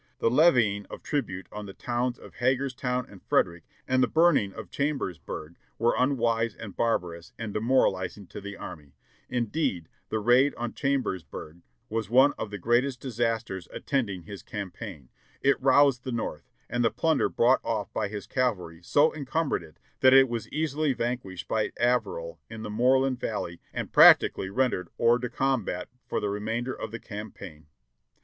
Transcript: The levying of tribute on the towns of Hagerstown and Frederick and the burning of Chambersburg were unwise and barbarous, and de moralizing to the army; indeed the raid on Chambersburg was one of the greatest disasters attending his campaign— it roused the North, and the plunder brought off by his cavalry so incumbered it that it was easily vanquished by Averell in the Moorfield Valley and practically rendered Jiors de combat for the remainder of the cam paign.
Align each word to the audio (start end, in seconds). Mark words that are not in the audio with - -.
The 0.17 0.31
levying 0.31 0.87
of 0.87 1.03
tribute 1.03 1.45
on 1.51 1.67
the 1.67 1.75
towns 1.75 2.17
of 2.17 2.33
Hagerstown 2.33 3.05
and 3.07 3.21
Frederick 3.21 3.65
and 3.87 4.01
the 4.01 4.07
burning 4.07 4.51
of 4.51 4.71
Chambersburg 4.71 5.57
were 5.77 5.93
unwise 5.95 6.55
and 6.55 6.75
barbarous, 6.75 7.33
and 7.37 7.53
de 7.53 7.61
moralizing 7.61 8.25
to 8.29 8.41
the 8.41 8.57
army; 8.57 8.95
indeed 9.29 9.89
the 10.09 10.17
raid 10.17 10.55
on 10.55 10.73
Chambersburg 10.73 11.61
was 11.87 12.09
one 12.09 12.33
of 12.39 12.49
the 12.49 12.57
greatest 12.57 12.99
disasters 12.99 13.67
attending 13.71 14.23
his 14.23 14.41
campaign— 14.41 15.09
it 15.49 15.61
roused 15.61 16.03
the 16.03 16.11
North, 16.11 16.49
and 16.67 16.83
the 16.83 16.89
plunder 16.89 17.29
brought 17.29 17.61
off 17.63 17.93
by 17.93 18.07
his 18.07 18.25
cavalry 18.25 18.81
so 18.81 19.11
incumbered 19.11 19.61
it 19.61 19.77
that 19.99 20.15
it 20.15 20.27
was 20.27 20.49
easily 20.49 20.93
vanquished 20.93 21.47
by 21.47 21.71
Averell 21.79 22.39
in 22.49 22.63
the 22.63 22.71
Moorfield 22.71 23.19
Valley 23.19 23.61
and 23.71 23.93
practically 23.93 24.49
rendered 24.49 24.87
Jiors 24.99 25.19
de 25.21 25.29
combat 25.29 25.89
for 26.07 26.19
the 26.19 26.29
remainder 26.31 26.73
of 26.73 26.89
the 26.89 26.99
cam 26.99 27.31
paign. 27.31 27.65